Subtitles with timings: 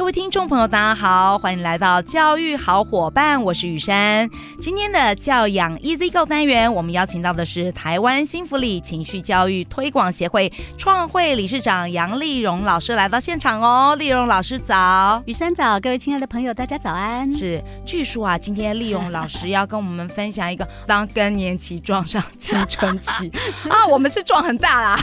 [0.00, 4.26] 各位听众朋友，大家好，欢迎来到教育好伙伴，我是雨珊。
[4.58, 13.94] 今天的教养 Easy Go 单元，我们邀请到的是台湾新福利情绪教育推广协会创会理事长杨丽荣老师来到现场哦。
[13.94, 17.30] 丽荣老师早，雨珊早，各位亲爱的朋友，大家早安。
[17.30, 23.30] 是，据说啊，今天丽荣老师要跟我们分享一个当更年期撞上青春期
[23.68, 24.98] 啊，我们是撞很大啦。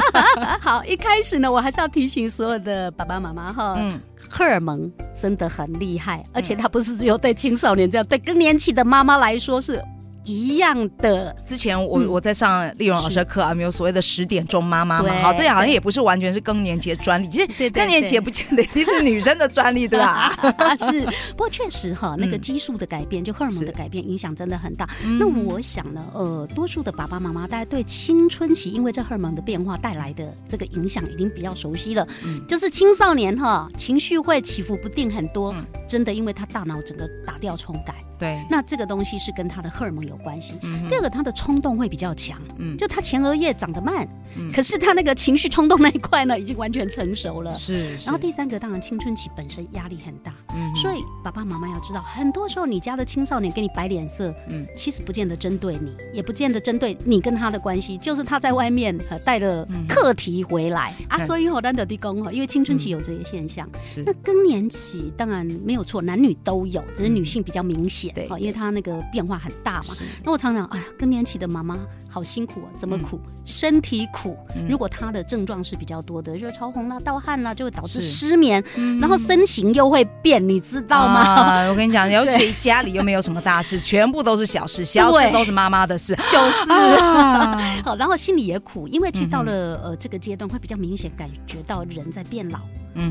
[0.62, 4.00] 好，一开始呢，我还是要提醒所有的爸爸妈妈哈，嗯。
[4.30, 9.82] 荷尔蒙真的很厉害，而且它不是只有对青少年这样，对更年期的妈妈来说是。
[10.24, 20.30] 一样的，之前我、嗯、我在上丽蓉老师的课啊，没有所谓的十点钟妈妈嘛，好，这样好像也不是完全是更年期的专利，其实更年期也不见得一定是女生的专利，对吧？
[20.90, 24.88] 是，不过确实哈，那个激素的改变，嗯、就荷尔蒙的改变，影响真的很大。
[25.18, 37.94] 那我想呢，呃，多数的爸爸妈妈大家对青春期因为这荷尔蒙的变化带来的这个影响已经比较熟悉了，嗯、就是青少年哈情绪会起伏不定很多，嗯、真的因为他大脑整个打掉重改。
[38.20, 40.52] 对，那这个东西是跟他的荷尔蒙有关系。
[40.62, 42.38] 嗯、第二个，他的冲动会比较强。
[42.58, 47.56] 嗯，就他前额叶长得慢，嗯、可是他那个情绪冲动那一块呢，已经完全成熟了。
[47.56, 47.96] 是。
[48.04, 50.34] 然后第三个，当然青春期本身压力很大。
[50.54, 50.76] 嗯。
[50.76, 61.26] 所以爸爸妈妈要知道，很多时候你家的青少年给你摆脸色，嗯，其实不见得针对你，也不见得针对你跟他的关系，就是他在外面带了课题回来、嗯、啊。
[61.26, 63.66] 所以我难得地讲哈，因为青春期有这些现象。
[63.72, 64.02] 嗯、是。
[64.04, 68.09] 那更年期当然没有错，男女都有，只是女性比较明显。
[68.14, 69.94] 对，因为他那个变化很大嘛。
[70.24, 73.20] 那我常常，哎呀，更年期的妈妈好辛苦啊，怎么苦？
[73.44, 74.36] 身体苦。
[74.68, 78.62] 如果她的症状是比较多的，热潮红啊、盗汗啊，就会导致失眠，
[79.00, 81.68] 然后身形又会变，你知道吗？
[81.68, 86.70] 我跟你讲， 尤其家里又没有什么大事，全部都是小事，小事都是妈妈的事， 就是。
[87.82, 92.60] 好，然后心里也苦，因为其实到了呃这个阶段，会比较明显感觉到人在变老，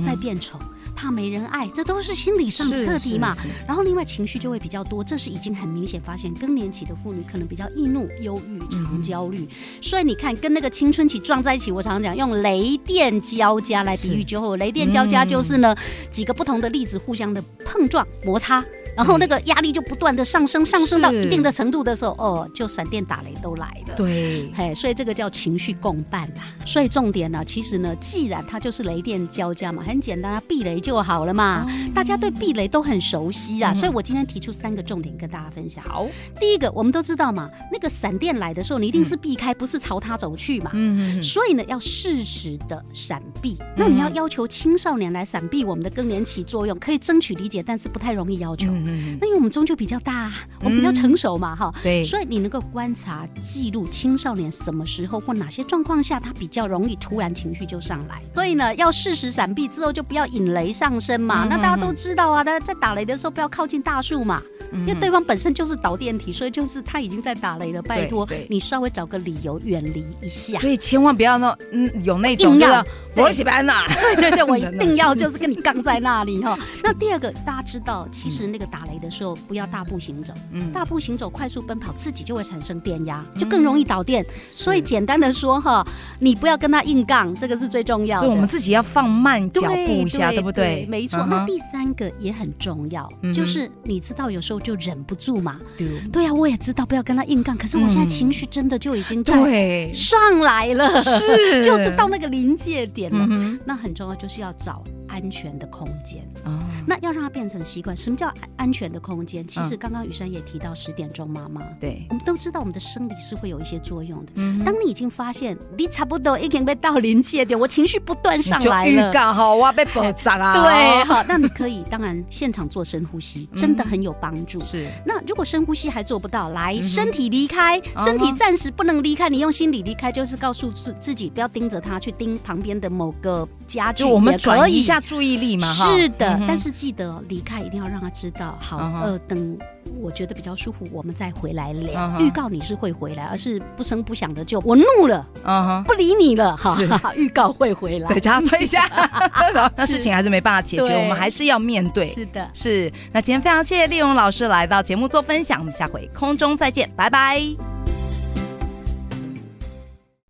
[0.00, 0.58] 在变丑。
[0.94, 3.36] 怕没人爱，这都是心理上的课题嘛。
[3.68, 9.40] 然后另外情绪就会比较多，这是已经很明显发现，更年期的妇女可能比较易怒、忧郁、常焦虑。
[9.40, 9.48] 嗯、
[9.82, 18.64] 所以你看，跟那个青春期撞在一起，我常常讲用雷电交加来比喻，就后雷电交加就是呢、嗯、几个不同的粒子互相的碰撞摩擦。
[18.96, 23.94] 然后那个压力就不断的上升，上升到一定的程度的时候，哦，就闪电打雷都来了。
[23.96, 26.42] 对，嘿，所以这个叫情绪共伴呐。
[26.64, 31.66] 所以重点呢，其实呢，既然它就是雷电交加嘛，很简单啊，避雷就好了嘛。
[31.94, 35.84] 大家对避雷都很熟悉啊，所以我今天提出三个重点跟大家分享。
[35.84, 36.06] 好，
[36.40, 40.70] 第一个，我们都知道嘛，那个闪电来的时候，你一定是避开，不是朝它走去嘛。
[40.74, 41.22] 嗯嗯。
[41.22, 43.58] 所以呢，要适时的闪避。
[43.76, 48.70] 那你要要求青少年来闪避我们的更年期作用，可以争取理解，但是不太容易要求。
[48.86, 58.22] 嗯，那因为我们终究比较大，我们比较成熟嘛，哈、嗯，对，所以你能够观察记录青少年什么时候或哪些状况下，他比较容易突然情绪就上来。
[58.34, 61.46] 所以呢，要适时闪避之后，就不要引雷上身嘛。
[61.48, 64.42] 那大家都知道啊，大家在打雷的时候不要靠近大树嘛，
[64.72, 67.82] 嗯、因为对方本身就是导电体，所以就是他已经在打雷了。
[67.82, 70.58] 拜托你稍微找个理由远离一下。
[70.58, 73.84] 所以千万不要那嗯有那种要我喜欢 呐？
[74.16, 76.58] 对对对，我一定要 就是跟你杠在那里哈。
[76.82, 79.06] 那第二个大家知道，其实那个打雷的。
[79.16, 84.22] 时候不要大步行走，嗯，大步行走、快速奔跑，自己就会产生电压，就更容易导电。
[84.50, 85.86] 所以简单的说哈，
[86.18, 88.26] 你不要跟他硬杠，这个是最重要的。
[88.26, 90.84] 所以我们自己要放慢脚步一下，对不对？
[90.86, 91.24] 没错。
[91.24, 95.58] 那第三个也很重要，就是你知道有时候就忍不住嘛。
[95.78, 103.26] 对，对呀，我也知道不要跟他硬杠，可是我现在情绪真的就已经在上来了，是， 就是到那个临界点了。
[103.64, 104.82] 那很重要，就是要找
[105.16, 106.62] 安全的空间啊。
[106.86, 107.96] 那要让它变成习惯。
[107.96, 109.46] 什么叫安全的空间？
[109.48, 114.32] 其实刚刚雨珊也提到十点钟妈妈，对，我们都知道我们的生理是会有一些作用的。
[114.34, 120.52] 嗯，当你已经发现你差不多已经被到临界点，我情绪不断上来了，预告好，我要被爆炸啊！
[120.62, 124.60] 对，好，那你可以当然现场做深呼吸，真的很有帮助。
[124.60, 135.72] 是，那如果深呼吸还做不到，来，身体离开，身体暂时不能离开，你用心理离开，就是告诉自自己不要盯着它，去盯旁边的某个家具，我们转移一下注意力嘛。
[135.72, 139.56] 是的，但是记得离开一定要让他知道，好，呃，等
[140.00, 142.20] 我觉得比较舒服，我们再回来聊。
[142.20, 146.76] 预告你是会回来，而是不声不响的就我怒了，嗯哼，不理你了，哈，
[147.14, 148.84] 预告会回来，对，这样推一下，
[149.76, 152.08] 那事情还是没办法解决，我们还是要面对。
[152.08, 152.92] 是的，是。
[153.12, 157.75] 那今天非常谢谢丽蓉老师来到节目做分享，我们下回空中再见，拜拜。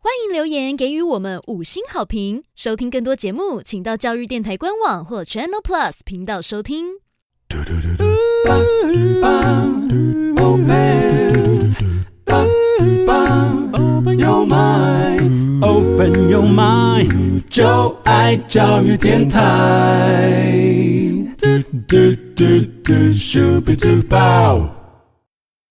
[0.06, 2.44] 欢迎留言给予我们五星好评。
[2.54, 6.84] 收听更多节目，请到教育电台官网或 Channel Plus 频道收听。
[13.72, 19.42] Open your mind, open your mind，就爱教育电台。